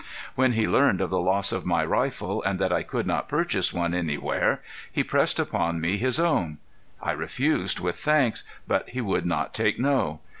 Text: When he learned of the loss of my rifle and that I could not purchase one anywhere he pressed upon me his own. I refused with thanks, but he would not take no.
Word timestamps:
When 0.33 0.53
he 0.53 0.67
learned 0.67 0.99
of 0.99 1.11
the 1.11 1.19
loss 1.21 1.51
of 1.51 1.63
my 1.63 1.85
rifle 1.85 2.41
and 2.41 2.57
that 2.57 2.73
I 2.73 2.81
could 2.81 3.05
not 3.05 3.27
purchase 3.29 3.71
one 3.71 3.93
anywhere 3.93 4.63
he 4.91 5.03
pressed 5.03 5.39
upon 5.39 5.79
me 5.79 5.97
his 5.97 6.19
own. 6.19 6.57
I 6.99 7.11
refused 7.11 7.79
with 7.79 7.97
thanks, 7.97 8.43
but 8.67 8.89
he 8.89 8.99
would 8.99 9.27
not 9.27 9.53
take 9.53 9.77
no. 9.79 10.19